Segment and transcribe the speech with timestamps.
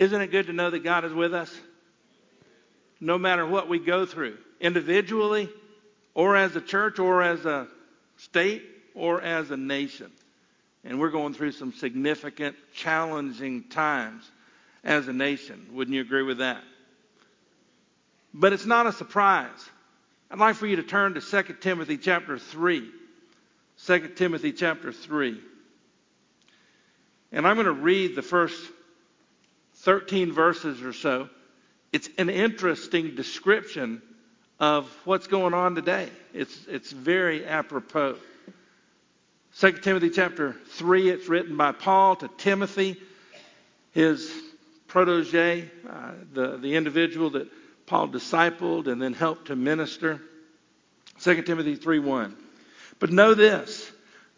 [0.00, 1.54] Isn't it good to know that God is with us?
[3.00, 5.50] No matter what we go through, individually,
[6.14, 7.68] or as a church, or as a
[8.16, 8.62] state,
[8.94, 10.10] or as a nation.
[10.84, 14.28] And we're going through some significant, challenging times
[14.82, 15.66] as a nation.
[15.72, 16.62] Wouldn't you agree with that?
[18.32, 19.68] But it's not a surprise.
[20.30, 22.90] I'd like for you to turn to 2 Timothy chapter 3.
[23.84, 25.38] 2 Timothy chapter 3.
[27.32, 28.58] And I'm going to read the first
[29.80, 31.28] 13 verses or so.
[31.92, 34.02] It's an interesting description
[34.58, 36.08] of what's going on today.
[36.34, 38.16] It's, it's very apropos.
[39.58, 42.96] 2 Timothy chapter 3, it's written by Paul to Timothy,
[43.92, 44.30] his
[44.86, 47.48] protege, uh, the, the individual that
[47.86, 50.20] Paul discipled and then helped to minister.
[51.22, 52.36] 2 Timothy 3 1.
[52.98, 53.90] But know this,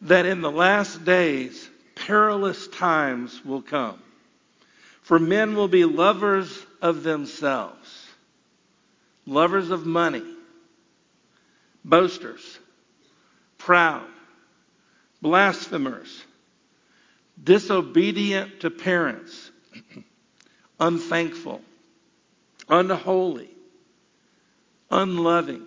[0.02, 4.00] that in the last days perilous times will come.
[5.12, 8.06] For men will be lovers of themselves,
[9.26, 10.24] lovers of money,
[11.84, 12.58] boasters,
[13.58, 14.06] proud,
[15.20, 16.24] blasphemers,
[17.44, 19.50] disobedient to parents,
[20.80, 21.60] unthankful,
[22.70, 23.50] unholy,
[24.90, 25.66] unloving,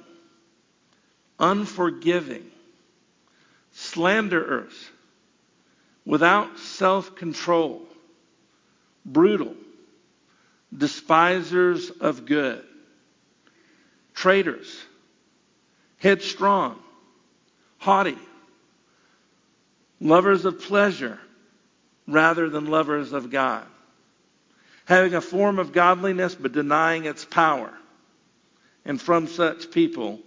[1.37, 2.49] unforgiving,
[3.73, 4.89] slanderers,
[6.03, 7.83] without self control,
[9.05, 9.53] brutal,
[10.75, 12.63] despisers of good,
[14.13, 14.83] traitors,
[15.97, 16.79] headstrong,
[17.77, 18.17] haughty,
[19.99, 21.19] lovers of pleasure
[22.07, 23.65] rather than lovers of God,
[24.85, 27.71] having a form of godliness but denying its power.
[28.87, 30.19] And from such people,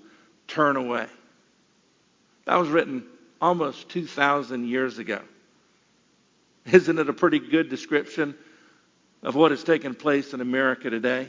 [0.48, 1.06] turn away.
[2.44, 3.04] That was written
[3.40, 5.20] almost 2,000 years ago.
[6.66, 8.34] Isn't it a pretty good description
[9.22, 11.28] of what has taken place in America today?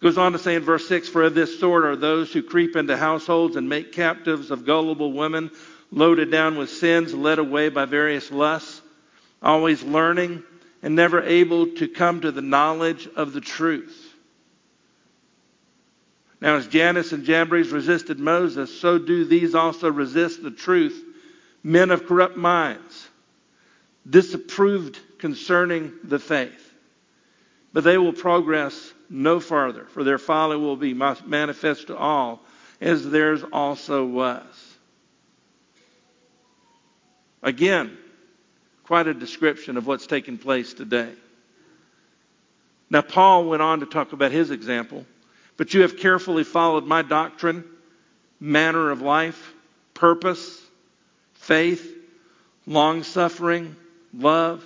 [0.00, 2.76] Goes on to say in verse 6 For of this sort are those who creep
[2.76, 5.50] into households and make captives of gullible women,
[5.90, 8.82] loaded down with sins, led away by various lusts,
[9.42, 10.42] always learning
[10.82, 14.14] and never able to come to the knowledge of the truth.
[16.42, 21.02] Now, as Jannes and Jambres resisted Moses, so do these also resist the truth,
[21.62, 23.08] men of corrupt minds,
[24.08, 26.72] disapproved concerning the faith.
[27.72, 32.40] But they will progress no farther, for their folly will be manifest to all,
[32.80, 34.42] as theirs also was.
[37.42, 37.96] Again,
[38.84, 41.12] quite a description of what's taking place today.
[42.90, 45.04] Now, Paul went on to talk about his example.
[45.56, 47.64] But you have carefully followed my doctrine,
[48.40, 49.54] manner of life,
[49.94, 50.60] purpose,
[51.34, 51.96] faith,
[52.66, 53.76] long suffering,
[54.16, 54.64] love,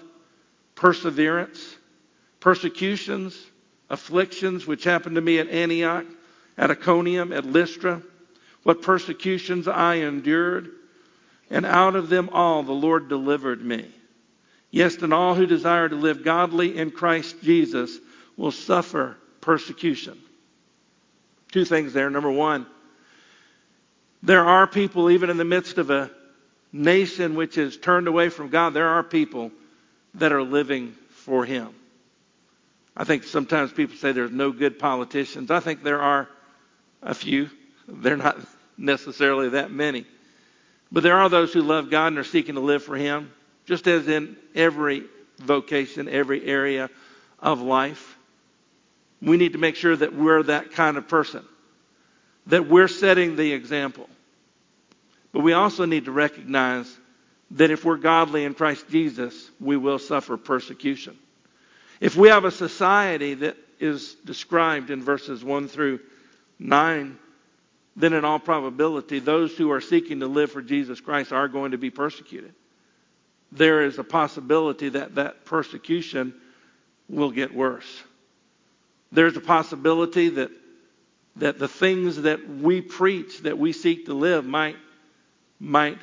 [0.74, 1.76] perseverance,
[2.40, 3.38] persecutions,
[3.90, 6.06] afflictions, which happened to me at Antioch,
[6.56, 8.02] at Iconium, at Lystra,
[8.62, 10.70] what persecutions I endured
[11.50, 13.86] and out of them all the Lord delivered me.
[14.70, 17.98] Yes, and all who desire to live godly in Christ Jesus
[18.36, 20.18] will suffer persecution.
[21.50, 22.10] Two things there.
[22.10, 22.66] Number one,
[24.22, 26.10] there are people, even in the midst of a
[26.72, 29.50] nation which is turned away from God, there are people
[30.14, 31.68] that are living for Him.
[32.96, 35.50] I think sometimes people say there's no good politicians.
[35.50, 36.28] I think there are
[37.02, 37.50] a few.
[37.88, 38.38] They're not
[38.76, 40.04] necessarily that many.
[40.90, 43.32] But there are those who love God and are seeking to live for Him,
[43.66, 45.04] just as in every
[45.38, 46.90] vocation, every area
[47.38, 48.16] of life.
[49.20, 51.44] We need to make sure that we're that kind of person,
[52.46, 54.08] that we're setting the example.
[55.32, 56.94] But we also need to recognize
[57.52, 61.16] that if we're godly in Christ Jesus, we will suffer persecution.
[62.00, 66.00] If we have a society that is described in verses 1 through
[66.58, 67.18] 9
[67.98, 71.72] then in all probability, those who are seeking to live for Jesus Christ are going
[71.72, 72.54] to be persecuted.
[73.50, 76.32] There is a possibility that that persecution
[77.08, 78.02] will get worse.
[79.10, 80.50] There's a possibility that,
[81.36, 84.76] that the things that we preach, that we seek to live, might,
[85.60, 85.98] might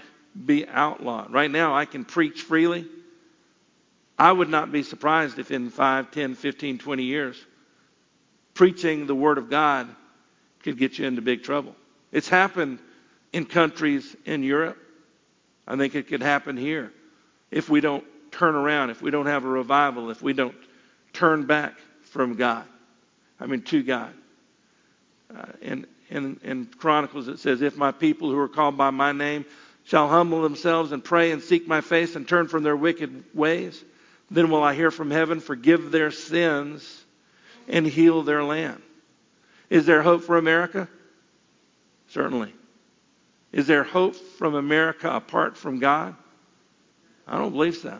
[0.46, 1.32] be outlawed.
[1.32, 2.86] Right now, I can preach freely.
[4.18, 7.46] I would not be surprised if in 5, 10, 15, 20 years,
[8.54, 9.88] preaching the Word of God
[10.64, 11.76] could get you into big trouble.
[12.12, 12.80] It's happened
[13.34, 14.78] in countries in Europe.
[15.68, 16.94] I think it could happen here
[17.52, 20.56] if we don't turn around, if we don't have a revival, if we don't
[21.14, 21.74] turn back
[22.04, 22.66] from God.
[23.40, 24.14] I mean, to God.
[25.36, 29.12] Uh, in, in, in Chronicles, it says, If my people who are called by my
[29.12, 29.46] name
[29.84, 33.84] shall humble themselves and pray and seek my face and turn from their wicked ways,
[34.30, 37.04] Then will I hear from heaven, forgive their sins,
[37.68, 38.82] and heal their land.
[39.70, 40.88] Is there hope for America?
[42.10, 42.54] Certainly.
[43.52, 46.16] Is there hope from America apart from God?
[47.28, 47.98] I don't believe so.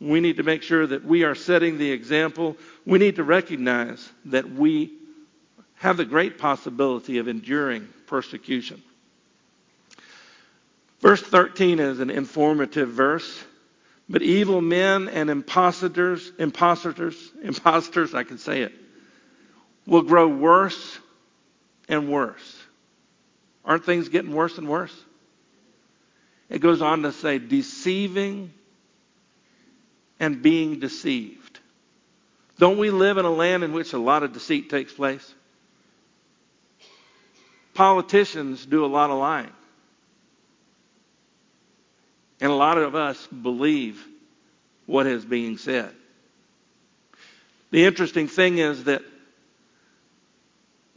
[0.00, 2.56] We need to make sure that we are setting the example.
[2.86, 4.92] We need to recognize that we
[5.80, 8.82] have the great possibility of enduring persecution.
[11.00, 13.42] Verse 13 is an informative verse.
[14.06, 18.72] But evil men and impostors, impostors, impostors, I can say it,
[19.86, 20.98] will grow worse
[21.88, 22.58] and worse.
[23.64, 24.94] Aren't things getting worse and worse?
[26.50, 28.52] It goes on to say, deceiving
[30.18, 31.58] and being deceived.
[32.58, 35.34] Don't we live in a land in which a lot of deceit takes place?
[37.80, 39.54] Politicians do a lot of lying.
[42.38, 44.06] And a lot of us believe
[44.84, 45.90] what is being said.
[47.70, 49.00] The interesting thing is that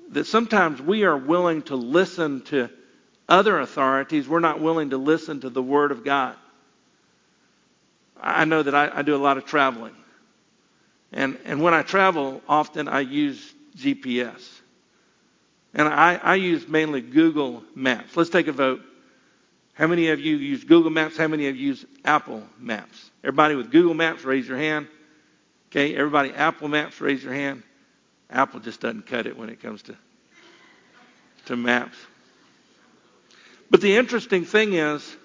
[0.09, 2.69] that sometimes we are willing to listen to
[3.29, 4.27] other authorities.
[4.27, 6.35] We're not willing to listen to the Word of God.
[8.19, 9.95] I know that I, I do a lot of traveling.
[11.13, 14.62] And, and when I travel, often I use GPS.
[15.73, 18.15] And I, I use mainly Google Maps.
[18.15, 18.81] Let's take a vote.
[19.73, 21.17] How many of you use Google Maps?
[21.17, 23.09] How many of you use Apple Maps?
[23.23, 24.87] Everybody with Google Maps, raise your hand.
[25.71, 27.63] Okay, everybody Apple Maps, raise your hand.
[28.29, 29.95] Apple just doesn't cut it when it comes to,
[31.45, 31.97] to maps.
[33.71, 35.15] But the interesting thing is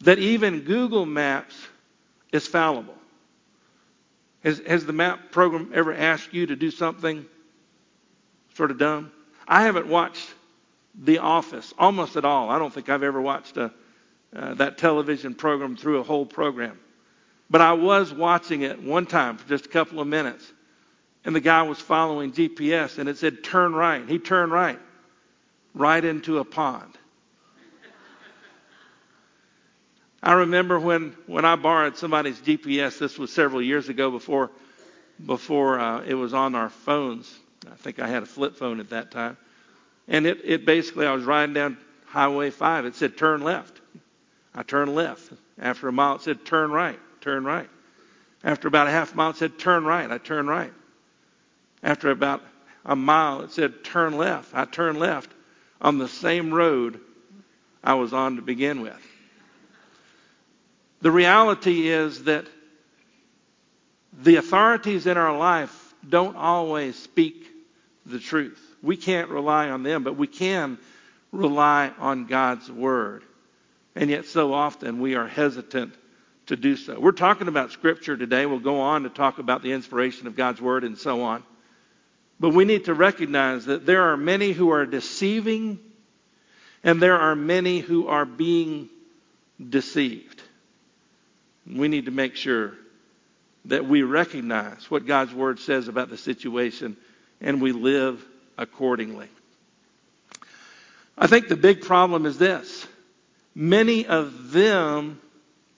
[0.00, 1.56] that even Google Maps
[2.32, 2.94] is fallible.
[4.44, 7.26] Has, has the map program ever asked you to do something
[8.54, 9.10] sort of dumb?
[9.48, 10.28] I haven't watched
[10.94, 12.50] The Office almost at all.
[12.50, 13.72] I don't think I've ever watched a,
[14.36, 16.78] uh, that television program through a whole program.
[17.48, 20.52] But I was watching it one time for just a couple of minutes,
[21.24, 24.06] and the guy was following GPS, and it said turn right.
[24.06, 24.78] He turned right,
[25.72, 26.98] right into a pond.
[30.22, 32.98] I remember when, when I borrowed somebody's GPS.
[32.98, 34.50] This was several years ago before
[35.24, 37.32] before uh, it was on our phones.
[37.66, 39.36] I think I had a flip phone at that time.
[40.06, 42.86] And it, it basically, I was riding down Highway 5.
[42.86, 43.80] It said turn left.
[44.54, 45.32] I turned left.
[45.58, 47.68] After a mile, it said turn right, turn right.
[48.44, 50.10] After about a half mile, it said turn right.
[50.10, 50.72] I turned right.
[51.82, 52.42] After about
[52.84, 54.54] a mile, it said turn left.
[54.54, 55.30] I turned left
[55.80, 57.00] on the same road
[57.82, 59.00] I was on to begin with.
[61.00, 62.46] The reality is that
[64.20, 67.46] the authorities in our life don't always speak
[68.06, 68.60] the truth.
[68.82, 70.78] We can't rely on them, but we can
[71.32, 73.22] rely on God's Word.
[73.94, 75.94] And yet, so often, we are hesitant
[76.46, 76.98] to do so.
[76.98, 78.46] We're talking about Scripture today.
[78.46, 81.42] We'll go on to talk about the inspiration of God's Word and so on.
[82.40, 85.78] But we need to recognize that there are many who are deceiving,
[86.84, 88.88] and there are many who are being
[89.68, 90.40] deceived.
[91.66, 92.74] We need to make sure
[93.66, 96.96] that we recognize what God's Word says about the situation
[97.40, 98.24] and we live
[98.56, 99.28] accordingly.
[101.16, 102.86] I think the big problem is this.
[103.54, 105.20] Many of them,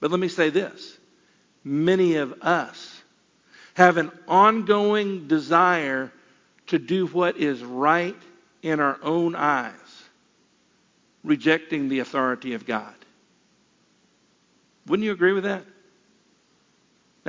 [0.01, 0.99] but let me say this
[1.65, 3.03] many of us
[3.75, 6.11] have an ongoing desire
[6.69, 8.17] to do what is right
[8.63, 9.73] in our own eyes,
[11.25, 12.95] rejecting the authority of God.
[14.87, 15.65] Wouldn't you agree with that?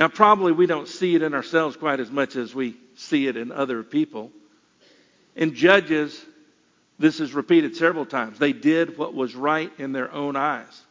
[0.02, 3.36] Now, probably we don't see it in ourselves quite as much as we see it
[3.36, 4.32] in other people.
[5.36, 6.20] In Judges,
[6.98, 8.36] this is repeated several times.
[8.36, 10.82] They did what was right in their own eyes.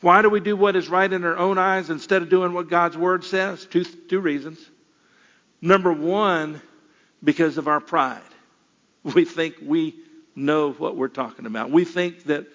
[0.00, 2.70] Why do we do what is right in our own eyes instead of doing what
[2.70, 3.66] God's Word says?
[3.66, 4.58] Two, two reasons.
[5.60, 6.62] Number one,
[7.22, 8.22] because of our pride.
[9.02, 9.96] We think we
[10.34, 11.70] know what we're talking about.
[11.70, 12.46] We think that,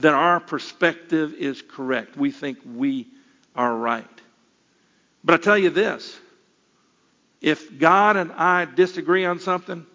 [0.00, 2.16] that our perspective is correct.
[2.16, 3.06] We think we
[3.54, 4.19] are right.
[5.22, 6.18] But I tell you this
[7.40, 9.86] if God and I disagree on something,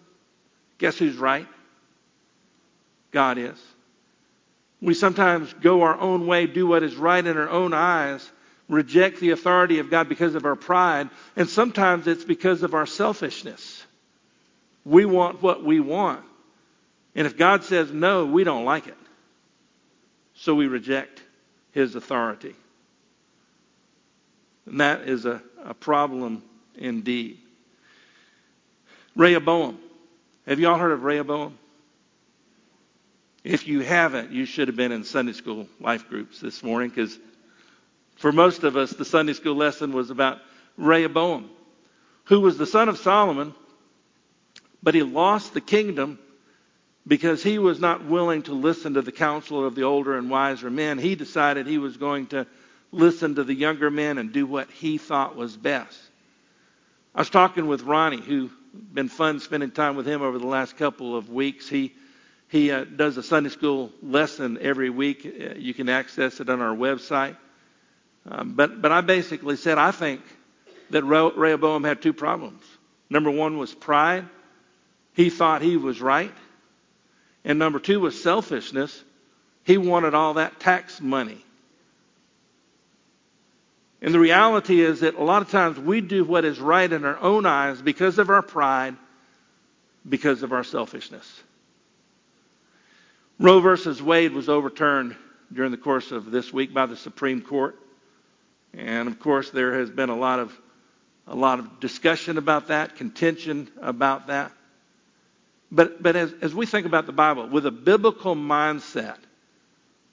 [0.78, 1.46] guess who's right?
[3.12, 3.58] God is.
[4.80, 8.28] We sometimes go our own way, do what is right in our own eyes,
[8.68, 12.86] reject the authority of God because of our pride, and sometimes it's because of our
[12.86, 13.84] selfishness.
[14.84, 16.22] We want what we want.
[17.14, 18.98] And if God says no, we don't like it.
[20.34, 21.22] So we reject
[21.72, 22.54] his authority.
[24.66, 26.42] And that is a, a problem
[26.76, 27.38] indeed.
[29.16, 29.78] Rehoboam.
[30.46, 31.58] Have you all heard of Rehoboam?
[33.44, 37.18] If you haven't, you should have been in Sunday school life groups this morning because
[38.16, 40.38] For most of us, the Sunday school lesson was about
[40.76, 41.50] Rehoboam,
[42.24, 43.54] who was the son of Solomon,
[44.82, 46.18] but he lost the kingdom
[47.06, 50.70] because he was not willing to listen to the counsel of the older and wiser
[50.70, 50.98] men.
[50.98, 52.46] He decided he was going to
[52.92, 55.98] listen to the younger men and do what he thought was best.
[57.14, 58.50] I was talking with Ronnie, who
[58.92, 61.68] been fun spending time with him over the last couple of weeks.
[61.68, 61.94] He
[62.48, 65.26] he uh, does a Sunday school lesson every week.
[65.26, 67.36] Uh, you can access it on our website.
[68.28, 70.20] Um, but but I basically said I think
[70.90, 72.62] that Rehoboam had two problems.
[73.08, 74.28] Number one was pride.
[75.14, 76.34] He thought he was right.
[77.44, 79.02] And number two was selfishness.
[79.64, 81.44] He wanted all that tax money.
[84.02, 87.04] And the reality is that a lot of times we do what is right in
[87.04, 88.96] our own eyes because of our pride,
[90.08, 91.42] because of our selfishness.
[93.38, 95.16] Roe versus Wade was overturned
[95.52, 97.78] during the course of this week by the Supreme Court.
[98.74, 100.58] And of course, there has been a lot of,
[101.26, 104.52] a lot of discussion about that, contention about that.
[105.72, 109.16] But, but as, as we think about the Bible, with a biblical mindset,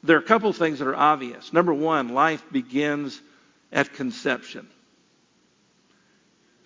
[0.02, 1.54] there are a couple of things that are obvious.
[1.54, 3.22] Number one, life begins
[3.74, 4.68] at conception.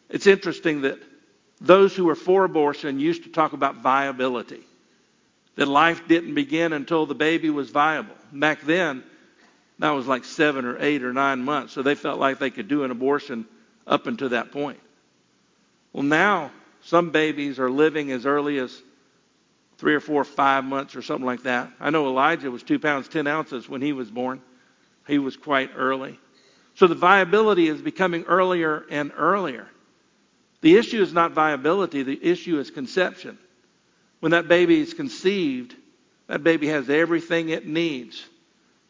[0.10, 1.00] It's interesting that
[1.60, 4.62] those who were for abortion used to talk about viability,
[5.56, 8.14] that life didn't begin until the baby was viable.
[8.32, 9.04] Back then,
[9.80, 12.68] that was like seven or eight or nine months, so they felt like they could
[12.68, 13.46] do an abortion
[13.88, 14.80] up until that point.
[15.94, 18.82] Well, now some babies are living as early as
[19.78, 21.72] three or four, five months or something like that.
[21.80, 24.42] I know Elijah was two pounds, ten ounces when he was born.
[25.08, 26.20] He was quite early.
[26.78, 29.68] So the viability is becoming earlier and earlier.
[30.62, 33.40] The issue is not viability, the issue is conception.
[34.20, 35.76] When that baby is conceived,
[36.28, 38.24] that baby has everything it needs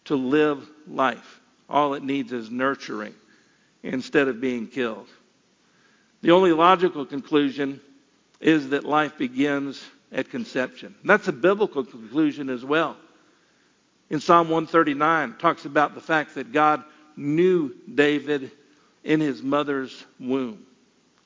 [0.05, 1.39] to live life.
[1.69, 3.15] All it needs is nurturing
[3.83, 5.07] instead of being killed.
[6.21, 7.79] The only logical conclusion
[8.41, 10.93] is that life begins at conception.
[10.99, 12.97] And that's a biblical conclusion as well.
[14.09, 16.83] In Psalm 139, talks about the fact that God
[17.17, 18.51] knew David
[19.03, 20.63] in his mother's womb.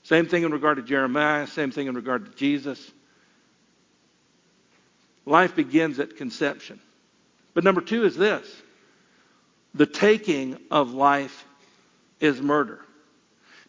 [0.04, 2.92] Same thing in regard to Jeremiah, same thing in regard to Jesus.
[5.26, 6.80] Life begins at conception.
[7.54, 8.48] But number two is this
[9.74, 11.46] the taking of life
[12.20, 12.80] is murder.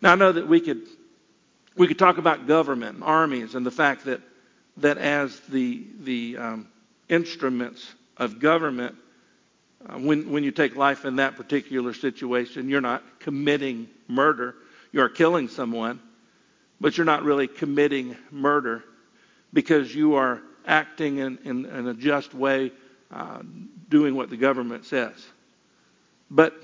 [0.00, 0.82] Now, I know that we could,
[1.76, 4.20] we could talk about government, armies, and the fact that,
[4.78, 6.68] that as the, the um,
[7.08, 7.86] instruments
[8.16, 8.96] of government,
[9.90, 14.54] when, when you take life in that particular situation, you're not committing murder.
[14.92, 16.00] You are killing someone,
[16.80, 18.84] but you're not really committing murder
[19.52, 22.72] because you are acting in, in, in a just way,
[23.10, 23.42] uh,
[23.88, 25.12] doing what the government says.
[26.30, 26.54] But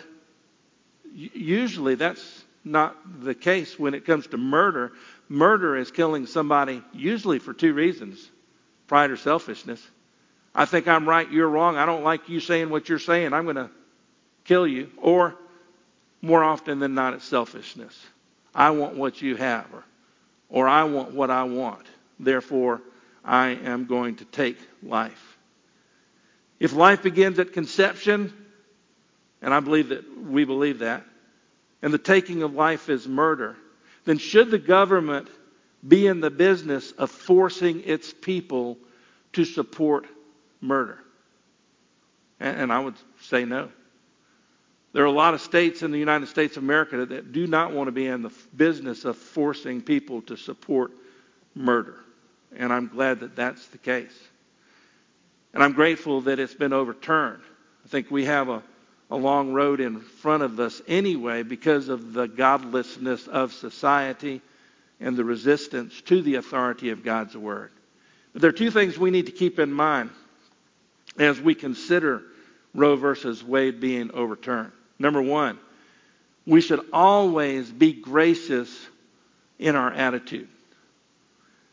[1.14, 4.92] usually that's not the case when it comes to murder.
[5.28, 8.30] Murder is killing somebody usually for two reasons
[8.86, 9.86] pride or selfishness.
[10.54, 11.76] I think I'm right, you're wrong.
[11.76, 13.32] I don't like you saying what you're saying.
[13.32, 13.70] I'm going to
[14.44, 14.90] kill you.
[14.96, 15.36] Or
[16.22, 17.96] more often than not, it's selfishness.
[18.54, 19.84] I want what you have, or,
[20.48, 21.86] or I want what I want.
[22.18, 22.80] Therefore,
[23.24, 25.38] I am going to take life.
[26.58, 28.32] If life begins at conception,
[29.40, 31.04] and I believe that we believe that,
[31.82, 33.56] and the taking of life is murder,
[34.04, 35.28] then should the government
[35.86, 38.76] be in the business of forcing its people
[39.34, 40.06] to support
[40.60, 40.98] murder?
[42.40, 43.68] And, I would say no.
[44.92, 47.72] There are a lot of states in the United States of America that do not
[47.72, 50.92] want to be in the business of forcing people to support
[51.54, 51.96] murder.
[52.56, 54.16] And I'm glad that that's the case.
[55.52, 57.42] And I'm grateful that it's been overturned.
[57.84, 58.62] I think we have a
[59.10, 64.42] a long road in front of us anyway because of the godlessness of society
[65.00, 67.70] and the resistance to the authority of God's Word.
[68.32, 70.10] But there are two things we need to keep in mind
[71.18, 72.22] as we consider
[72.74, 74.72] Roe versus Wade being overturned.
[74.98, 75.58] Number one,
[76.46, 78.74] we should always be gracious
[79.58, 80.48] in our attitude.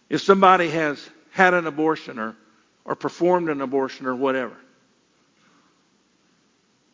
[0.09, 2.35] If somebody has had an abortion or,
[2.83, 4.55] or performed an abortion or whatever,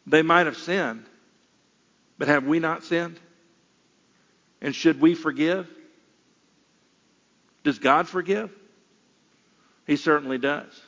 [0.08, 1.06] they might have sinned,
[2.18, 3.20] but have we not sinned?
[4.62, 5.68] And should we forgive?
[7.64, 8.52] Does God forgive?
[9.88, 10.80] He certainly does.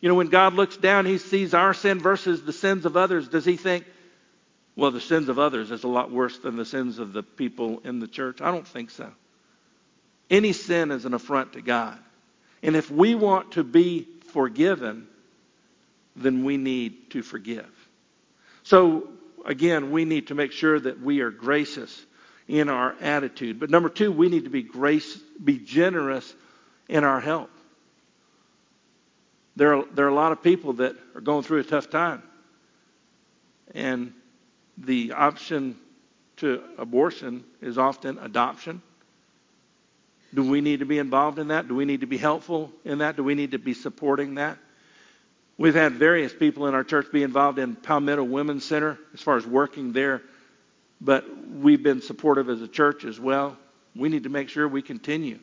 [0.00, 3.28] You know, when God looks down, he sees our sin versus the sins of others.
[3.28, 3.84] Does he think,
[4.76, 7.80] well, the sins of others is a lot worse than the sins of the people
[7.84, 8.40] in the church?
[8.40, 9.10] I don't think so.
[10.30, 11.98] Any sin is an affront to God.
[12.62, 15.06] And if we want to be forgiven,
[16.16, 17.68] then we need to forgive.
[18.62, 19.08] So
[19.44, 22.04] again, we need to make sure that we are gracious
[22.48, 23.60] in our attitude.
[23.60, 26.34] But number two, we need to be grace, be generous
[26.88, 27.50] in our help.
[29.56, 32.22] There are, there are a lot of people that are going through a tough time.
[33.74, 34.12] And
[34.78, 35.76] the option
[36.38, 38.82] to abortion is often adoption.
[40.32, 41.68] Do we need to be involved in that?
[41.68, 43.16] Do we need to be helpful in that?
[43.16, 44.58] Do we need to be supporting that?
[45.58, 49.36] We've had various people in our church be involved in Palmetto Women's Center as far
[49.36, 50.22] as working there,
[51.00, 53.58] but we've been supportive as a church as well.
[53.94, 55.38] We need to make sure we continue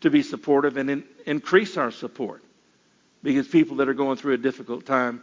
[0.00, 2.42] to be supportive and in, increase our support
[3.24, 5.22] because people that are going through a difficult time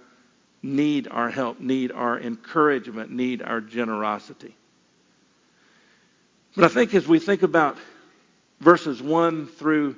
[0.64, 4.56] need our help, need our encouragement, need our generosity.
[6.56, 7.78] But I think as we think about
[8.60, 9.96] verses 1 through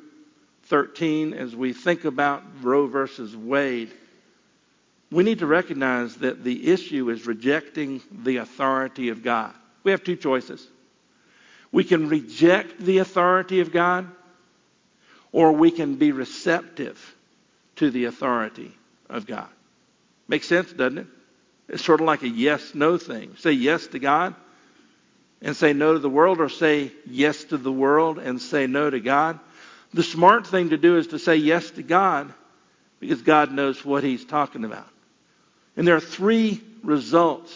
[0.64, 3.92] 13, as we think about Roe versus Wade,
[5.10, 9.54] we need to recognize that the issue is rejecting the authority of God.
[9.84, 10.68] We have two choices.
[11.72, 14.08] We can reject the authority of God,
[15.32, 17.16] or we can be receptive
[17.78, 18.72] to the authority
[19.10, 19.50] of God.
[20.28, 21.08] Makes sense, doesn't it?
[21.70, 23.36] It's sort of like a yes no thing.
[23.38, 24.36] Say yes to God
[25.42, 28.90] and say no to the world, or say yes to the world and say no
[28.90, 29.40] to God.
[29.94, 32.34] The smart thing to do is to say yes to God
[33.00, 34.88] because God knows what He's talking about.
[35.76, 37.54] And there are three results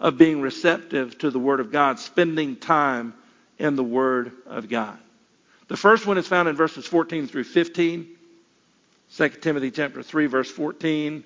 [0.00, 3.14] of being receptive to the Word of God, spending time
[3.58, 4.98] in the Word of God.
[5.68, 8.15] The first one is found in verses 14 through 15.
[9.16, 11.24] 2 Timothy chapter 3 verse 14.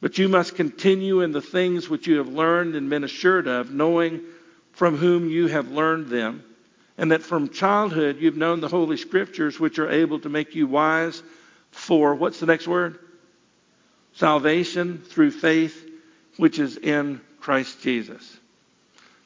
[0.00, 3.72] But you must continue in the things which you have learned and been assured of,
[3.72, 4.22] knowing
[4.72, 6.44] from whom you have learned them,
[6.96, 10.68] and that from childhood you've known the Holy Scriptures, which are able to make you
[10.68, 11.20] wise
[11.72, 13.00] for, what's the next word?
[14.12, 15.84] Salvation through faith,
[16.36, 18.38] which is in Christ Jesus.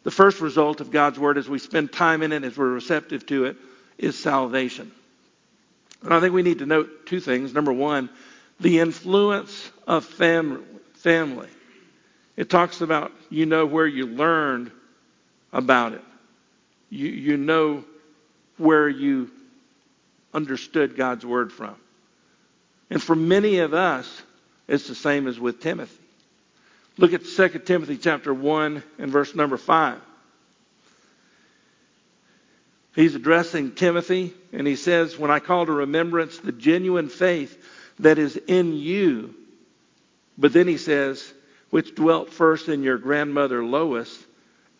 [0.04, 3.26] The first result of God's Word as we spend time in it, as we're receptive
[3.26, 3.56] to it,
[3.99, 4.90] is salvation.
[6.09, 7.54] I think we need to note two things.
[7.54, 8.10] Number one,
[8.60, 11.49] the influence of fam- family.
[12.36, 14.71] It talks about you know where you learned
[15.52, 16.04] about it.
[16.91, 17.84] You, you know
[18.56, 19.30] where you
[20.34, 21.76] understood God's word from.
[22.91, 24.23] And for many of us,
[24.69, 25.99] it's the same as with Timothy.
[26.99, 29.99] Look at 2 Timothy chapter 1 and verse number 5.
[32.95, 37.56] He's addressing Timothy, and he says, When I call to remembrance the genuine faith
[37.99, 39.34] that is in you.
[40.36, 41.32] But then he says,
[41.71, 44.25] which dwelt first in your grandmother Lois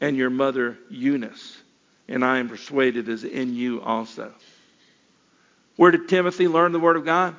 [0.01, 1.57] and your mother Eunice,
[2.07, 4.31] and I am persuaded is in you also.
[5.77, 7.35] Where did Timothy learn the Word of God?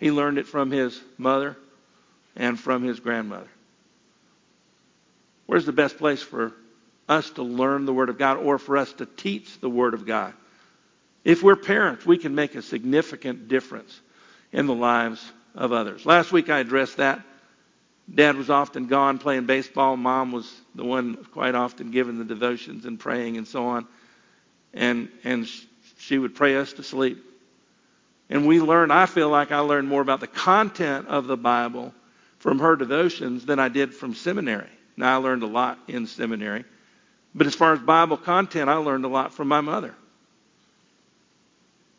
[0.00, 1.56] He learned it from his mother
[2.34, 3.48] and from his grandmother.
[5.46, 6.52] Where's the best place for
[7.08, 10.06] us to learn the Word of God or for us to teach the Word of
[10.06, 10.34] God?
[11.24, 14.00] If we're parents, we can make a significant difference
[14.52, 16.06] in the lives of others.
[16.06, 17.22] Last week I addressed that.
[18.12, 19.96] Dad was often gone playing baseball.
[19.96, 23.86] Mom was the one quite often giving the devotions and praying and so on.
[24.72, 25.46] And and
[25.98, 27.24] she would pray us to sleep.
[28.30, 31.94] And we learned, I feel like I learned more about the content of the Bible
[32.38, 34.68] from her devotions than I did from seminary.
[34.96, 36.64] Now, I learned a lot in seminary.
[37.34, 39.94] But as far as Bible content, I learned a lot from my mother.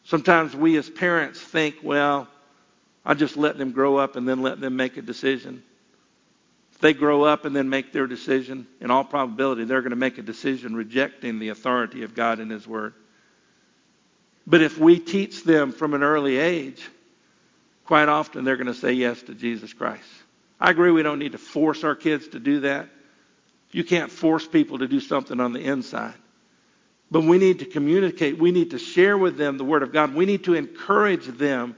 [0.09, 2.27] Sometimes we as parents think, well,
[3.05, 5.61] I just let them grow up and then let them make a decision.
[6.73, 9.95] If they grow up and then make their decision, in all probability, they're going to
[9.95, 12.95] make a decision rejecting the authority of God and His Word.
[14.47, 16.89] But if we teach them from an early age,
[17.85, 20.09] quite often they're going to say yes to Jesus Christ.
[20.59, 22.89] I agree we don't need to force our kids to do that.
[23.69, 26.15] You can't force people to do something on the inside.
[27.11, 28.37] But we need to communicate.
[28.37, 30.13] We need to share with them the Word of God.
[30.13, 31.75] We need to encourage them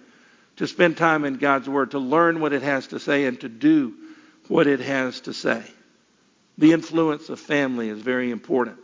[0.57, 3.49] to spend time in God's Word, to learn what it has to say, and to
[3.49, 3.93] do
[4.47, 5.63] what it has to say.
[6.57, 8.77] The influence of family is very important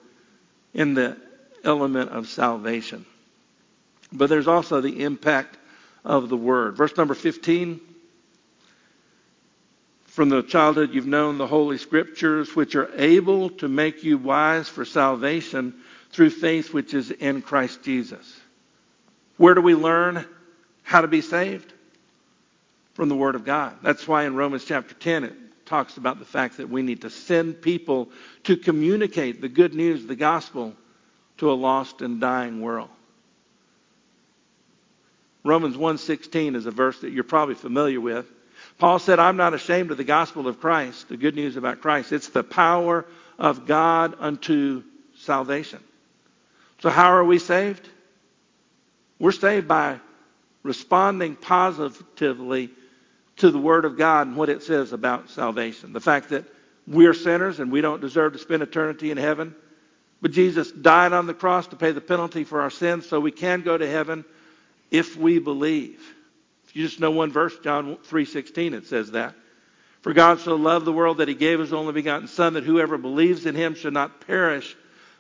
[0.74, 1.18] in the
[1.64, 3.06] element of salvation.
[4.12, 5.58] But there's also the impact
[6.06, 6.78] of the Word.
[6.78, 7.82] Verse number 15
[10.06, 14.70] From the childhood you've known the Holy Scriptures, which are able to make you wise
[14.70, 15.76] for salvation
[16.12, 18.40] through faith which is in Christ Jesus.
[19.38, 20.26] Where do we learn
[20.84, 21.74] how to be saved?
[22.94, 23.76] From the Word of God.
[23.84, 25.34] That's why in Romans chapter 10 it
[25.68, 28.10] talks about the fact that we need to send people
[28.46, 30.74] to communicate the good news, the gospel,
[31.38, 32.90] to a lost and dying world.
[35.44, 38.26] Romans 1:16 is a verse that you're probably familiar with.
[38.80, 42.12] Paul said, I'm not ashamed of the gospel of Christ, the good news about Christ.
[42.12, 43.06] It's the power
[43.38, 44.84] of God unto
[45.16, 45.80] salvation.
[46.80, 47.88] So, how are we saved?
[49.20, 50.00] We're saved by
[50.64, 52.70] responding positively
[53.38, 55.94] to the Word of God and what it says about salvation.
[55.94, 56.46] The fact that
[56.88, 59.56] we're sinners and we don't deserve to spend eternity in heaven.
[60.22, 63.32] But Jesus died on the cross to pay the penalty for our sins so we
[63.32, 64.26] can go to heaven
[64.90, 66.02] if we believe.
[66.68, 69.36] If you just know one verse, John 3:16 it says that.
[70.02, 72.98] For God so loved the world that he gave his only begotten son that whoever
[72.98, 74.76] believes in him should not perish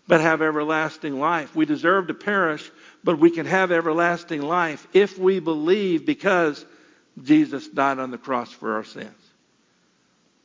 [0.08, 1.56] but have everlasting life.
[1.56, 2.72] We deserve to perish,
[3.04, 6.66] but we can have everlasting life if we believe because
[7.22, 9.12] Jesus died on the cross for our sins.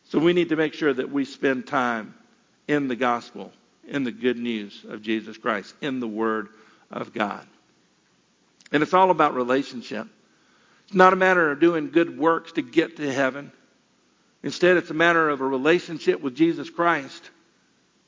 [0.04, 2.14] So we need to make sure that we spend time
[2.68, 3.52] in the gospel,
[3.86, 6.48] in the good news of Jesus Christ, in the Word
[6.90, 7.46] of God.
[8.72, 10.06] And it's all about relationship.
[10.84, 13.52] It's not a matter of doing good works to get to heaven.
[14.42, 17.30] Instead, it's a matter of a relationship with Jesus Christ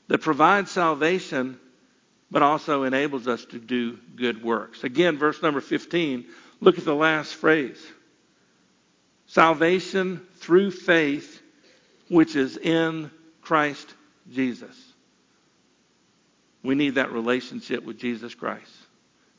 [0.08, 1.58] that provides salvation,
[2.30, 4.84] but also enables us to do good works.
[4.84, 6.26] Again, verse number 15,
[6.60, 7.84] look at the last phrase
[9.26, 11.40] salvation through faith,
[12.08, 13.92] which is in Christ
[14.30, 14.76] Jesus.
[16.62, 18.72] We need that relationship with Jesus Christ.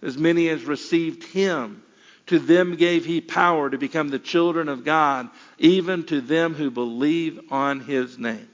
[0.02, 1.84] As many as received him,
[2.28, 6.72] to them gave he power to become the children of God, even to them who
[6.72, 8.50] believe on his name.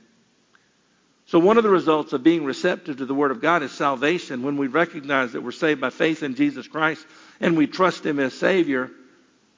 [1.31, 4.43] So, one of the results of being receptive to the Word of God is salvation.
[4.43, 7.07] When we recognize that we're saved by faith in Jesus Christ
[7.39, 8.91] and we trust Him as Savior,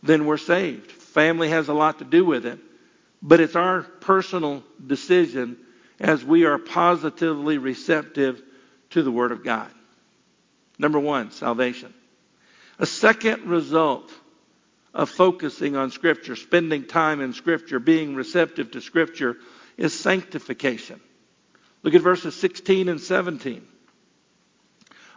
[0.03, 0.91] then we're saved.
[0.91, 2.59] Family has a lot to do with it,
[3.23, 5.57] but it's our personal decision
[5.99, 8.39] as we are positively receptive
[8.91, 9.71] to the Word of God.
[10.77, 11.91] Number one, salvation.
[12.77, 14.11] A second result
[14.93, 19.37] of focusing on Scripture, spending time in Scripture, being receptive to Scripture,
[19.75, 21.01] is sanctification.
[21.83, 23.67] Look at verses 16 and 17.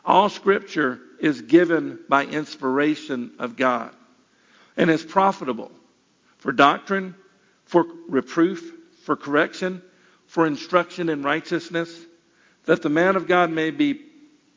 [0.05, 3.95] All scripture is given by inspiration of God
[4.77, 5.71] and is profitable
[6.39, 7.15] for doctrine,
[7.65, 9.83] for reproof, for correction,
[10.27, 12.05] for instruction in righteousness,
[12.65, 14.03] that the man of God may be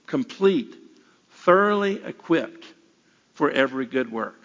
[0.08, 0.76] complete,
[1.30, 2.66] thoroughly equipped
[3.34, 4.42] for every good work.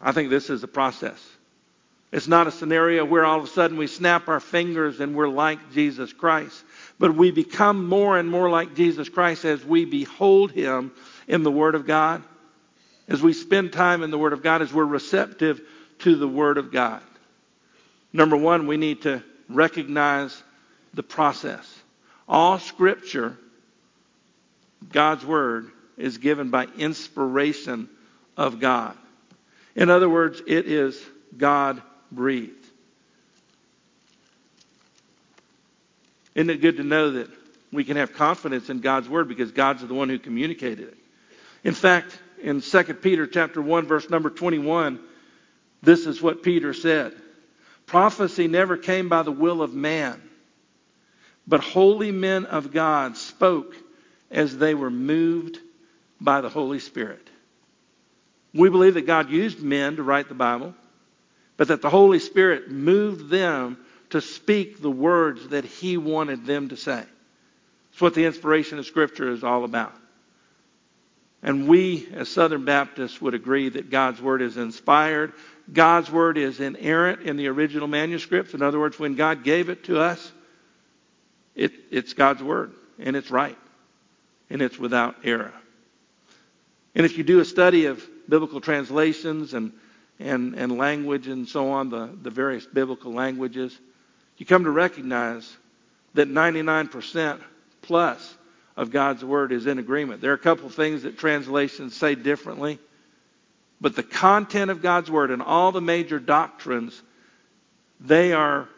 [0.00, 1.18] I think this is a process.
[2.14, 5.26] It's not a scenario where all of a sudden we snap our fingers and we're
[5.26, 6.62] like Jesus Christ.
[6.96, 10.92] But we become more and more like Jesus Christ as we behold Him
[11.26, 12.22] in the Word of God,
[13.08, 15.60] as we spend time in the Word of God, as we're receptive
[15.98, 17.02] to the Word of God.
[18.12, 20.40] Number one, we need to recognize
[20.94, 21.68] the process.
[22.28, 23.36] All Scripture,
[24.92, 27.88] God's Word, is given by inspiration
[28.36, 28.96] of God.
[29.74, 31.04] In other words, it is
[31.36, 31.82] God
[32.14, 32.66] breathed.
[36.34, 37.28] Isn't it good to know that
[37.72, 40.98] we can have confidence in God's word because God's the one who communicated it?
[41.62, 45.00] In fact, in 2 Peter chapter 1 verse number 21,
[45.82, 47.14] this is what Peter said.
[47.86, 50.20] Prophecy never came by the will of man,
[51.46, 53.76] but holy men of God spoke
[54.30, 55.58] as they were moved
[56.20, 57.28] by the Holy Spirit.
[58.54, 60.74] We believe that God used men to write the Bible
[61.56, 63.78] but that the Holy Spirit moved them
[64.10, 67.02] to speak the words that He wanted them to say.
[67.92, 69.94] It's what the inspiration of Scripture is all about.
[71.42, 75.32] And we, as Southern Baptists, would agree that God's Word is inspired.
[75.72, 78.54] God's Word is inerrant in the original manuscripts.
[78.54, 80.32] In other words, when God gave it to us,
[81.54, 83.58] it, it's God's Word, and it's right,
[84.50, 85.52] and it's without error.
[86.94, 89.72] And if you do a study of biblical translations and
[90.18, 93.76] and, and language and so on, the, the various biblical languages,
[94.36, 95.56] you come to recognize
[96.14, 97.40] that 99%
[97.82, 98.36] plus
[98.76, 100.20] of God's Word is in agreement.
[100.20, 102.78] There are a couple of things that translations say differently,
[103.80, 107.00] but the content of God's Word and all the major doctrines,
[108.00, 108.68] they are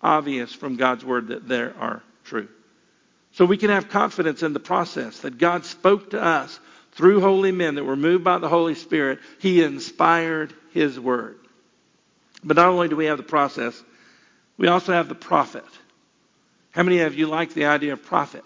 [0.00, 2.48] obvious from God's Word that they are true.
[3.32, 6.58] So we can have confidence in the process that God spoke to us
[6.92, 9.18] through holy men that were moved by the Holy Spirit.
[9.40, 11.38] He inspired his Word.
[12.44, 13.82] But not only do we have the process,
[14.56, 15.64] we also have the profit.
[16.70, 18.44] How many of you like the idea of profit?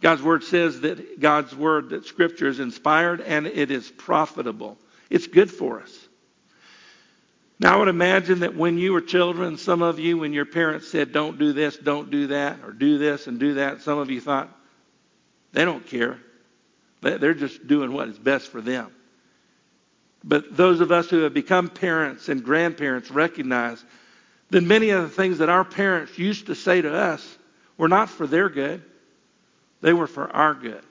[0.00, 4.78] God's Word says that God's Word, that Scripture is inspired and it is profitable.
[5.10, 6.08] It's good for us.
[7.58, 10.88] Now, I would imagine that when you were children, some of you, when your parents
[10.88, 14.10] said, don't do this, don't do that, or do this and do that, some of
[14.10, 14.50] you thought,
[15.52, 16.18] they don't care.
[17.00, 18.90] They're just doing what is best for them.
[20.24, 23.84] But those of us who have become parents and grandparents recognize
[24.50, 27.38] that many of the things that our parents used to say to us
[27.76, 28.82] were not for their good,
[29.80, 30.82] they were for our good.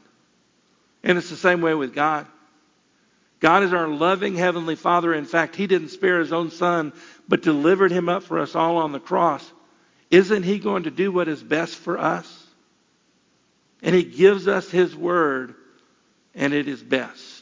[1.03, 2.27] And it's the same way with God.
[3.39, 5.13] God is our loving Heavenly Father.
[5.13, 6.93] In fact, He didn't spare His own Son,
[7.27, 9.51] but delivered Him up for us all on the cross.
[10.09, 12.47] Isn't He going to do what is best for us?
[13.81, 15.55] And He gives us His Word,
[16.33, 17.34] and it is best.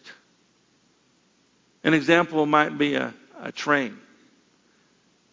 [1.84, 3.98] An example might be a, a train.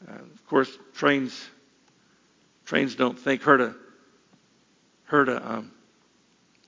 [0.08, 1.48] Uh, of course, trains
[2.64, 3.42] trains don't think.
[3.42, 3.74] Heard a
[5.04, 5.72] heard a um,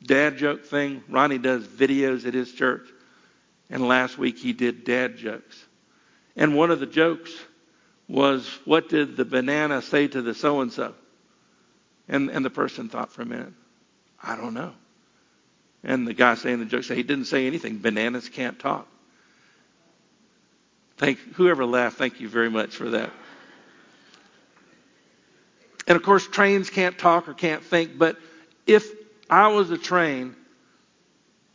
[0.04, 1.02] dad joke thing.
[1.08, 2.86] Ronnie does videos at his church,
[3.70, 5.64] and last week he did dad jokes.
[6.36, 7.32] And one of the jokes
[8.08, 10.94] was, "What did the banana say to the so and so?"
[12.08, 13.52] And and the person thought for a minute,
[14.22, 14.74] "I don't know."
[15.82, 17.78] And the guy saying the joke said he didn't say anything.
[17.78, 18.86] Bananas can't talk.
[21.02, 21.98] Thank whoever laughed.
[21.98, 23.10] Thank you very much for that.
[25.88, 27.98] And of course, trains can't talk or can't think.
[27.98, 28.18] But
[28.68, 28.88] if
[29.28, 30.36] I was a train,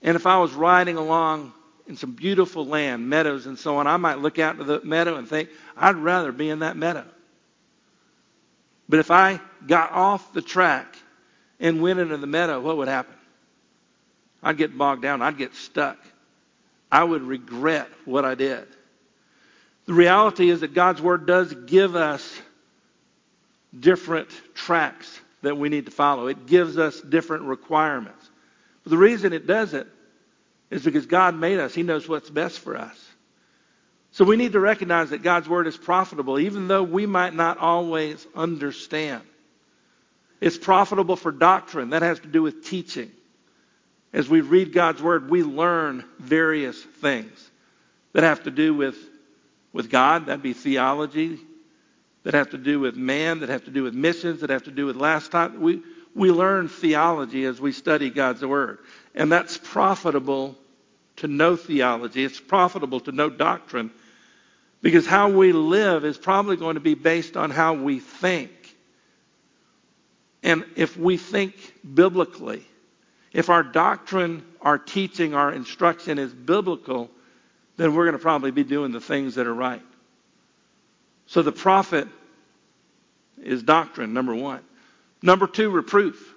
[0.01, 1.53] and if I was riding along
[1.87, 5.15] in some beautiful land, meadows and so on, I might look out to the meadow
[5.15, 7.05] and think, I'd rather be in that meadow.
[8.89, 10.93] But if I got off the track
[11.61, 13.15] and went into the meadow, what would happen?
[14.43, 15.21] I'd get bogged down.
[15.21, 15.99] I'd get stuck.
[16.91, 18.67] I would regret what I did.
[19.87, 22.39] The reality is that God's Word does give us
[23.77, 26.27] different tracks that we need to follow.
[26.27, 28.29] It gives us different requirements.
[28.83, 29.87] But the reason it does it
[30.69, 31.73] is because God made us.
[31.73, 33.03] He knows what's best for us.
[34.11, 37.57] So we need to recognize that God's Word is profitable, even though we might not
[37.57, 39.21] always understand.
[40.41, 41.91] It's profitable for doctrine.
[41.91, 43.11] That has to do with teaching.
[44.11, 47.51] As we read God's Word, we learn various things
[48.13, 48.97] that have to do with,
[49.77, 50.25] with God.
[50.25, 51.37] That'd be theology,
[52.23, 54.71] that have to do with man, that have to do with missions, that have to
[54.71, 55.61] do with last time.
[55.61, 55.83] We,
[56.15, 58.79] we learn theology as we study God's Word.
[59.13, 60.55] And that's profitable
[61.17, 62.23] to know theology.
[62.23, 63.91] It's profitable to know doctrine
[64.81, 68.51] because how we live is probably going to be based on how we think.
[70.41, 71.53] And if we think
[71.93, 72.65] biblically,
[73.31, 77.11] if our doctrine, our teaching, our instruction is biblical,
[77.77, 79.81] then we're going to probably be doing the things that are right.
[81.27, 82.07] So the profit
[83.41, 84.61] is doctrine, number one.
[85.21, 86.33] Number two, reproof.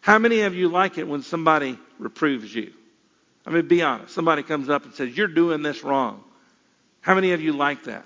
[0.00, 2.72] How many of you like it when somebody reproves you?
[3.46, 4.14] I mean, be honest.
[4.14, 6.22] Somebody comes up and says, You're doing this wrong.
[7.00, 8.04] How many of you like that?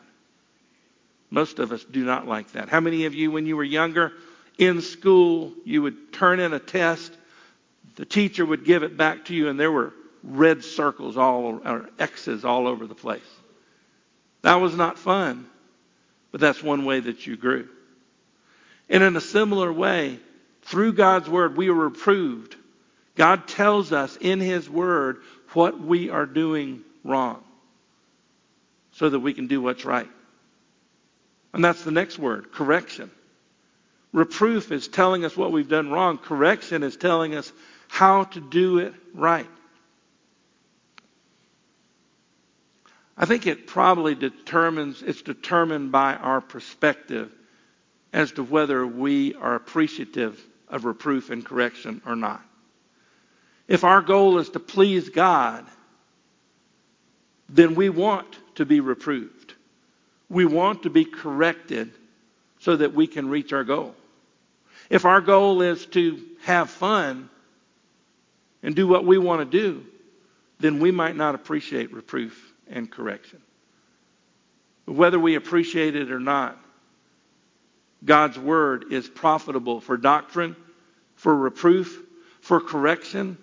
[1.31, 2.69] Most of us do not like that.
[2.69, 4.13] How many of you, when you were younger
[4.57, 7.13] in school, you would turn in a test,
[7.97, 11.89] the teacher would give it back to you, and there were red circles all or
[11.99, 13.21] X's all over the place?
[14.43, 15.47] That was not fun.
[16.31, 17.69] But that's one way that you grew.
[18.89, 20.19] And in a similar way,
[20.63, 22.55] through God's Word, we are reproved.
[23.15, 25.23] God tells us in His Word
[25.55, 27.43] what we are doing wrong
[28.93, 30.09] so that we can do what's right.
[31.53, 33.11] And that's the next word correction.
[34.13, 37.51] Reproof is telling us what we've done wrong, correction is telling us
[37.89, 39.49] how to do it right.
[43.19, 47.33] I think it probably determines, it's determined by our perspective
[48.13, 52.41] as to whether we are appreciative of reproof and correction or not.
[53.67, 55.67] If our goal is to please God,
[57.49, 59.55] then we want to be reproved.
[60.31, 61.91] We want to be corrected
[62.61, 63.97] so that we can reach our goal.
[64.91, 67.29] If our goal is to have fun
[68.63, 69.85] and do what we want to do,
[70.61, 73.41] then we might not appreciate reproof and correction.
[74.87, 76.59] Whether we appreciate it or not,
[78.05, 80.57] God's word is profitable for doctrine,
[81.17, 82.01] for reproof,
[82.41, 83.37] for correction,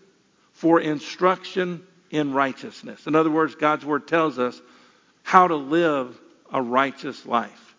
[0.53, 3.07] for instruction in righteousness.
[3.07, 4.59] In other words, God's word tells us
[5.23, 6.19] how to live
[6.51, 7.75] a righteous life.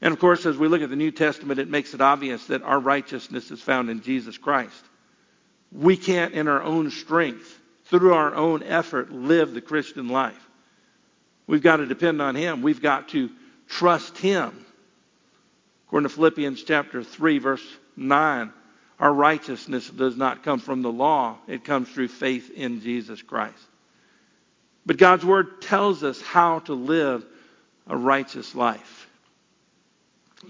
[0.00, 2.62] And of course, as we look at the New Testament, it makes it obvious that
[2.62, 4.84] our righteousness is found in Jesus Christ.
[5.72, 7.57] We can't, in our own strength,
[7.88, 10.48] through our own effort, live the Christian life.
[11.46, 12.60] We've got to depend on Him.
[12.60, 13.30] We've got to
[13.66, 14.64] trust Him.
[15.86, 17.64] According to Philippians chapter 3, verse
[17.96, 18.52] 9,
[19.00, 23.56] our righteousness does not come from the law, it comes through faith in Jesus Christ.
[24.84, 27.24] But God's Word tells us how to live
[27.86, 29.08] a righteous life.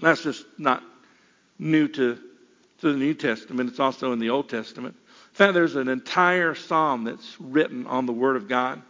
[0.01, 0.83] That's just not
[1.57, 2.19] new to,
[2.81, 4.95] to the New Testament, it's also in the Old Testament
[5.39, 8.81] fact, there's an entire psalm that's written on the Word of God.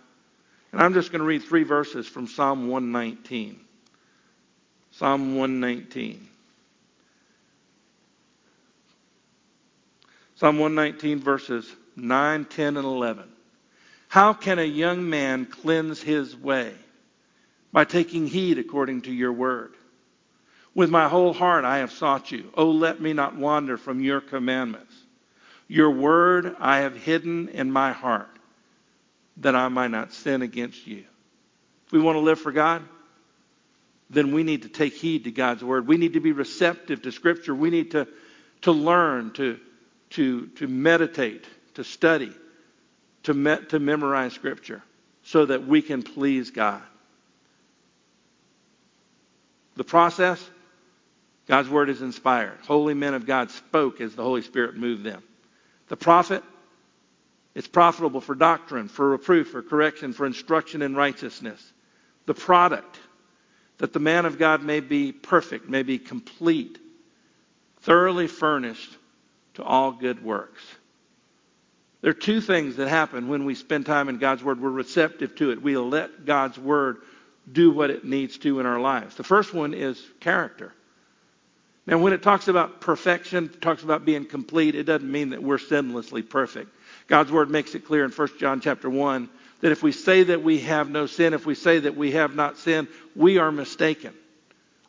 [0.72, 3.60] And I'm just going to read three verses from Psalm 119.
[4.92, 6.28] Psalm 119.
[10.36, 13.30] Psalm 119, verses 9, 10, and 11.
[14.08, 16.74] How can a young man cleanse his way?
[17.72, 19.74] By taking heed according to your word.
[20.74, 22.52] With my whole heart I have sought you.
[22.56, 24.89] Oh, let me not wander from your commandments.
[25.70, 28.36] Your word I have hidden in my heart,
[29.38, 31.04] that I might not sin against you.
[31.86, 32.84] If we want to live for God,
[34.10, 35.88] then we need to take heed to God's word.
[35.88, 37.54] We need to be receptive to Scripture.
[37.54, 38.08] We need to,
[38.64, 39.60] to learn, to,
[40.12, 42.34] to, to meditate, to study,
[43.24, 44.82] to, me, to memorize Scripture
[45.22, 46.82] so that we can please God.
[49.76, 50.44] The process
[51.48, 52.58] God's word is inspired.
[52.68, 55.24] Holy men of God spoke as the Holy Spirit moved them.
[55.90, 56.44] The profit,
[57.54, 61.62] it's profitable for doctrine, for reproof, for correction, for instruction in righteousness.
[62.26, 62.98] The product,
[63.80, 66.78] that the man of God may be perfect, may be complete,
[67.82, 68.96] thoroughly furnished
[69.56, 70.64] to all good works.
[72.02, 74.62] There are two things that happen when we spend time in God's Word.
[74.62, 75.62] We're receptive to it.
[75.62, 76.98] We let God's Word
[77.52, 79.16] do what it needs to in our lives.
[79.16, 80.74] The first one is character.
[81.90, 85.58] Now, when it talks about perfection, talks about being complete, it doesn't mean that we're
[85.58, 86.70] sinlessly perfect.
[87.08, 89.28] God's Word makes it clear in 1 John chapter 1
[89.62, 92.36] that if we say that we have no sin, if we say that we have
[92.36, 94.14] not sinned, we are mistaken.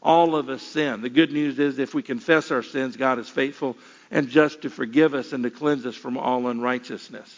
[0.02, 1.00] All of us sin.
[1.00, 3.78] The good news is if we confess our sins, God is faithful
[4.10, 7.34] and just to forgive us and to cleanse us from all unrighteousness.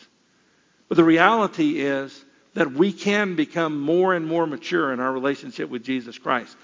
[0.88, 5.70] But the reality is that we can become more and more mature in our relationship
[5.70, 6.56] with Jesus Christ.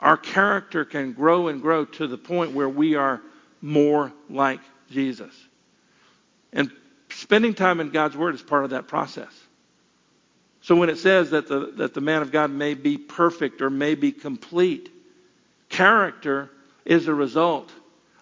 [0.00, 3.20] Our character can grow and grow to the point where we are
[3.60, 5.34] more like Jesus.
[6.52, 6.70] And
[7.10, 9.32] spending time in God's Word is part of that process.
[10.60, 13.70] So when it says that the, that the man of God may be perfect or
[13.70, 14.90] may be complete,
[15.68, 16.50] character
[16.84, 17.72] is a result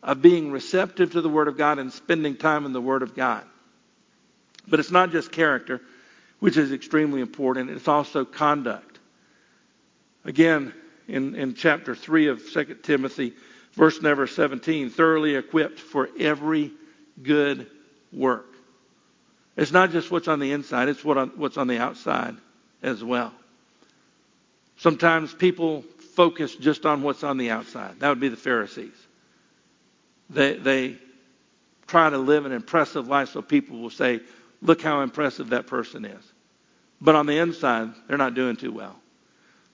[0.02, 3.14] of being receptive to the Word of God and spending time in the Word of
[3.14, 3.44] God.
[4.68, 5.80] But it's not just character,
[6.38, 8.98] which is extremely important, it's also conduct.
[10.24, 10.72] Again,
[11.08, 13.32] in, in chapter 3 of 2 Timothy,
[13.72, 16.72] verse number 17, thoroughly equipped for every
[17.22, 17.66] good
[18.12, 18.46] work.
[19.56, 22.36] It's not just what's on the inside, it's what on, what's on the outside
[22.82, 23.32] as well.
[24.76, 25.82] Sometimes people
[26.14, 28.00] focus just on what's on the outside.
[28.00, 28.94] That would be the Pharisees.
[30.28, 30.96] They, they
[31.86, 34.20] try to live an impressive life so people will say,
[34.60, 36.32] look how impressive that person is.
[37.00, 38.96] But on the inside, they're not doing too well.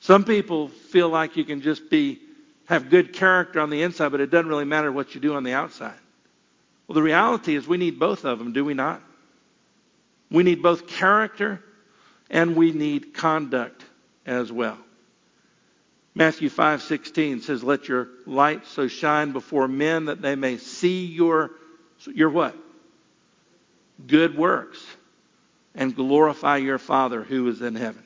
[0.03, 2.19] Some people feel like you can just be
[2.67, 5.45] have good character on the inside, but it doesn't really matter what you do on
[5.45, 5.95] the outside.
[6.87, 9.01] Well, the reality is we need both of them, do we not?
[10.29, 11.63] We need both character
[12.31, 13.85] and we need conduct
[14.27, 14.79] as well.
[16.17, 21.53] Matthew 5:16 says, "Let your light so shine before men that they may see your
[22.07, 22.57] your what?
[24.05, 24.85] Good works
[25.77, 28.03] and glorify your Father who is in heaven."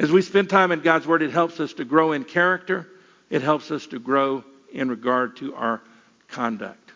[0.00, 2.88] As we spend time in God's word, it helps us to grow in character.
[3.28, 5.82] It helps us to grow in regard to our
[6.26, 6.92] conduct.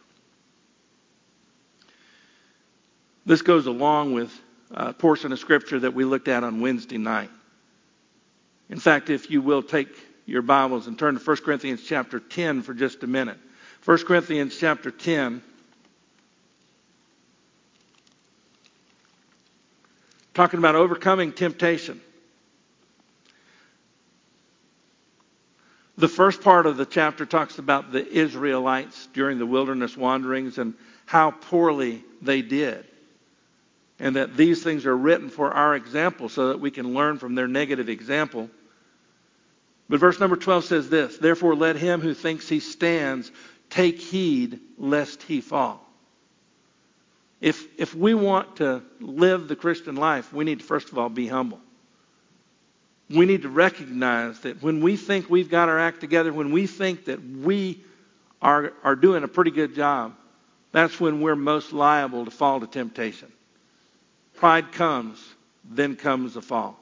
[3.27, 4.33] This goes along with
[4.71, 7.29] a portion of scripture that we looked at on Wednesday night.
[8.71, 9.89] In fact, if you will take
[10.25, 13.37] your Bibles and turn to 1 Corinthians chapter 10 for just a minute.
[13.85, 15.43] 1 Corinthians chapter 10.
[20.33, 22.01] Talking about overcoming temptation.
[25.97, 30.75] The first part of the chapter talks about the Israelites during the wilderness wanderings and
[31.07, 32.85] how poorly they did.
[34.01, 37.37] And that these things are written for our example so that we can learn from
[37.37, 38.51] their negative example.
[39.89, 43.31] But verse number 12 says this Therefore, let him who thinks he stands
[43.71, 45.81] take heed lest he fall.
[47.41, 51.09] If, if we want to live the Christian life, we need to, first of all,
[51.09, 51.61] be humble.
[53.11, 56.67] We need to recognize that when we think we've got our act together, when we
[56.67, 57.83] think that we
[58.41, 60.15] are, are doing a pretty good job,
[60.73, 63.31] that's when we're most liable to fall to temptation.
[64.37, 65.23] Pride comes,
[65.65, 66.79] then comes the fall.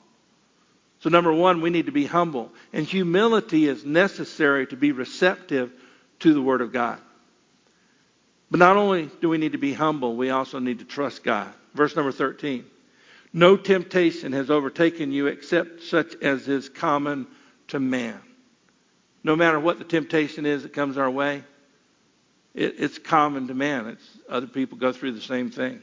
[1.00, 2.52] So, number one, we need to be humble.
[2.72, 5.72] And humility is necessary to be receptive
[6.20, 7.00] to the Word of God.
[8.50, 11.52] But not only do we need to be humble, we also need to trust God.
[11.74, 12.64] Verse number 13
[13.32, 17.26] No temptation has overtaken you except such as is common
[17.68, 18.20] to man.
[19.24, 21.42] No matter what the temptation is that comes our way,
[22.54, 23.86] it, it's common to man.
[23.86, 25.80] It's, other people go through the same thing.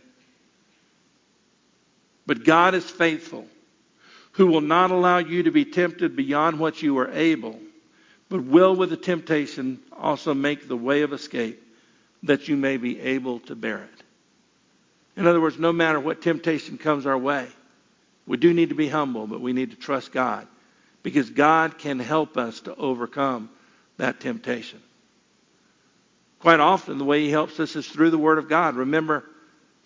[2.28, 3.48] But God is faithful
[4.34, 7.60] who will not allow you to be tempted beyond what you are able,
[8.30, 11.62] but will with the temptation also make the way of escape
[12.24, 14.04] that you may be able to bear it.
[15.20, 17.46] In other words, no matter what temptation comes our way,
[18.26, 20.48] we do need to be humble, but we need to trust God
[21.04, 23.50] because God can help us to overcome
[23.98, 24.82] that temptation.
[26.40, 28.78] Quite often, the way He helps us is through the Word of God.
[28.78, 29.26] Remember,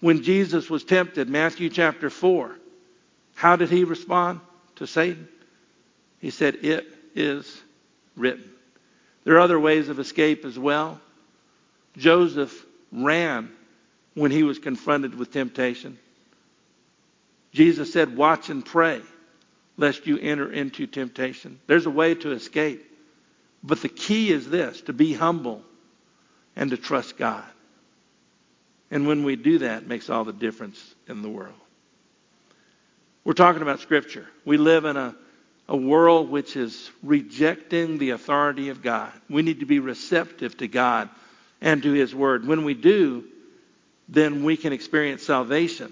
[0.02, 2.56] when Jesus was tempted, Matthew chapter 4,
[3.34, 4.40] how did He respond
[4.76, 5.28] to Satan?
[6.20, 7.60] He said, It is
[8.16, 8.52] written.
[9.24, 11.02] There are other ways of escape as well.
[11.98, 13.52] Joseph ran
[14.14, 15.98] when he was confronted with temptation.
[17.52, 19.02] Jesus said, Watch and pray,
[19.78, 21.60] lest you enter into temptation.
[21.68, 22.84] There's a way to escape.
[23.64, 25.64] But the key is this to be humble
[26.56, 27.46] and to trust God.
[28.92, 31.56] And when we do that, it makes all the difference in the world.
[33.24, 34.28] We're talking about Scripture.
[34.44, 35.16] We live in a,
[35.70, 39.12] a world which is rejecting the authority of God.
[39.30, 41.10] We need to be receptive to God
[41.62, 42.46] and to His Word.
[42.46, 43.24] When we do,
[44.08, 45.92] then we can experience salvation.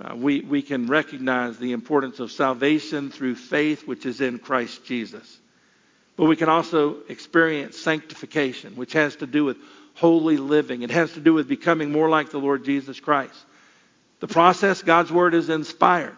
[0.00, 4.84] Uh, we, we can recognize the importance of salvation through faith, which is in Christ
[4.84, 5.38] Jesus.
[6.16, 9.56] But we can also experience sanctification, which has to do with
[9.94, 10.82] holy living.
[10.82, 13.38] It has to do with becoming more like the Lord Jesus Christ.
[14.20, 16.16] The process, God's Word is inspired.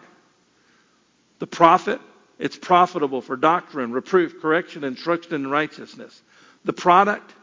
[1.39, 1.99] The profit,
[2.37, 6.21] it's profitable for doctrine, reproof, correction, instruction in righteousness.
[6.65, 7.33] The product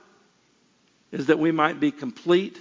[1.12, 2.58] is that we might be complete,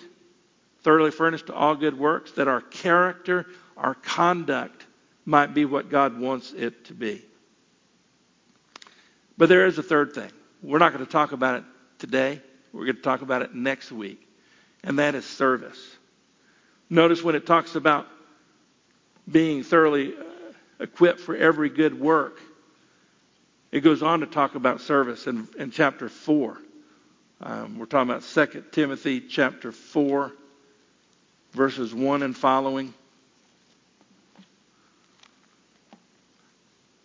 [0.86, 4.86] thoroughly furnished to all good works, that our character, our conduct
[5.26, 7.26] might be what God wants it to be.
[9.36, 10.30] But there is a third thing.
[10.62, 11.64] We're not going to talk about it
[11.98, 12.40] today.
[12.72, 14.30] We're going to talk about it next week,
[14.84, 15.80] and that is service.
[16.88, 18.06] Notice when it talks about
[19.30, 20.24] being thoroughly uh,
[20.80, 22.40] equipped for every good work,
[23.72, 26.60] it goes on to talk about service in, in chapter 4.
[27.42, 30.32] Um, we're talking about 2 Timothy chapter 4,
[31.56, 32.94] verses 1 and following.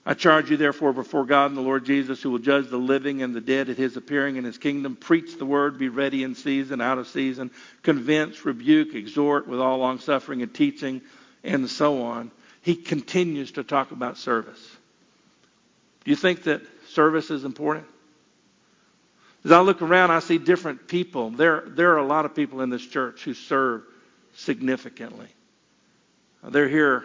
[0.04, 3.22] I charge you, therefore, before God and the Lord Jesus, who will judge the living
[3.22, 6.34] and the dead at his appearing in his kingdom, preach the word, be ready in
[6.34, 7.50] season, out of season,
[7.82, 11.00] convince, rebuke, exhort with all longsuffering and teaching,
[11.44, 12.30] and so on.
[12.62, 14.60] He continues to talk about service.
[16.04, 17.86] Do you think that service is important?
[19.44, 21.30] As I look around, I see different people.
[21.30, 23.84] There, there are a lot of people in this church who serve
[24.40, 25.28] significantly.
[26.42, 27.04] They're here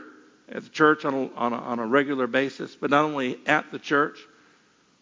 [0.49, 3.71] at the church on a, on a, on a regular basis, but not only at
[3.71, 4.19] the church,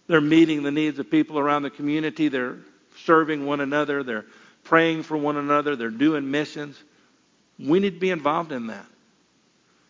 [0.08, 2.28] they're meeting the needs of people around the community.
[2.28, 2.58] They're
[3.04, 4.04] serving one another.
[4.04, 4.26] They're
[4.64, 5.76] praying for one another.
[5.76, 6.82] They're doing missions.
[7.60, 8.86] We need to be involved in that.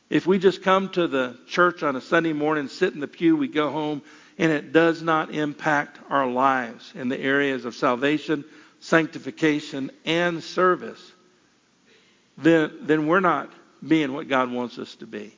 [0.09, 3.35] If we just come to the church on a Sunday morning, sit in the pew,
[3.35, 4.03] we go home,
[4.37, 8.43] and it does not impact our lives in the areas of salvation,
[8.79, 11.12] sanctification, and service,
[12.37, 13.51] then, then we're not
[13.85, 15.35] being what God wants us to be.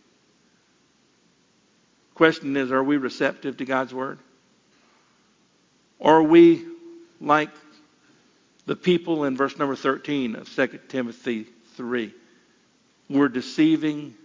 [2.13, 4.19] Question is, are we receptive to God's word?
[5.99, 6.65] Or are we
[7.19, 7.49] like
[8.65, 12.13] the people in verse number 13 of 2 Timothy 3?
[13.09, 14.15] We're deceiving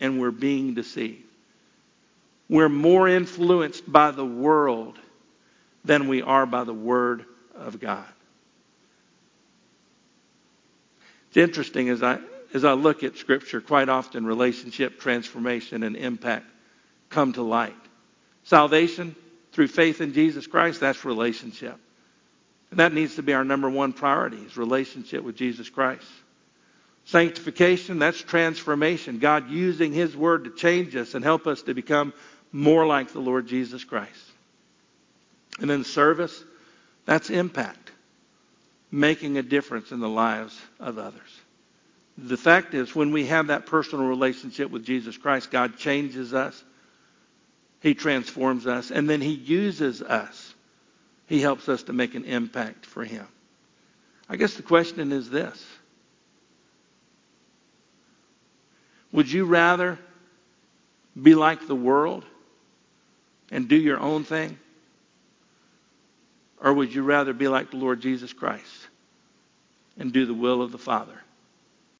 [0.00, 1.24] and we're being deceived.
[2.48, 4.98] We're more influenced by the world
[5.84, 7.24] than we are by the Word
[7.54, 8.06] of God.
[11.28, 12.18] It's interesting as I,
[12.54, 16.46] as I look at Scripture, quite often relationship, transformation, and impact
[17.10, 17.74] come to light.
[18.44, 19.14] Salvation
[19.52, 21.76] through faith in Jesus Christ, that's relationship.
[22.70, 26.06] And that needs to be our number one priority, is relationship with Jesus Christ.
[27.06, 29.18] Sanctification, that's transformation.
[29.18, 32.12] God using His Word to change us and help us to become
[32.52, 34.12] more like the Lord Jesus Christ.
[35.58, 36.44] And then service,
[37.06, 37.90] that's impact,
[38.90, 41.40] making a difference in the lives of others.
[42.16, 46.64] The fact is, when we have that personal relationship with Jesus Christ, God changes us.
[47.80, 50.54] He transforms us, and then He uses us.
[51.26, 53.26] He helps us to make an impact for Him.
[54.28, 55.64] I guess the question is this
[59.12, 59.98] Would you rather
[61.20, 62.24] be like the world
[63.50, 64.58] and do your own thing?
[66.60, 68.88] Or would you rather be like the Lord Jesus Christ
[69.96, 71.22] and do the will of the Father?